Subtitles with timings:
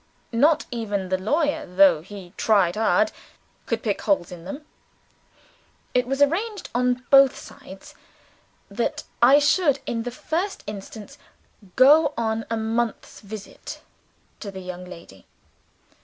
[0.33, 3.11] Not even the lawyer (though he tried hard)
[3.67, 4.65] could pick holes in them.
[5.93, 7.93] It was arranged on both sides
[8.67, 11.19] that I should, in the first instance,
[11.75, 13.81] go on a month's visit
[14.39, 15.27] to the young lady.